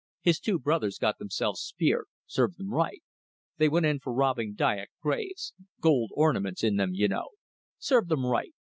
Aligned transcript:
His 0.21 0.39
two 0.39 0.57
brothers 0.57 0.97
got 0.97 1.19
themselves 1.19 1.61
speared 1.61 2.05
served 2.25 2.57
them 2.57 2.73
right. 2.73 3.03
They 3.57 3.69
went 3.69 3.85
in 3.85 3.99
for 3.99 4.11
robbing 4.11 4.55
Dyak 4.55 4.89
graves. 4.99 5.53
Gold 5.79 6.09
ornaments 6.15 6.63
in 6.63 6.77
them 6.77 6.95
you 6.95 7.07
know. 7.07 7.29
Serve 7.77 8.07
them 8.07 8.25
right. 8.25 8.55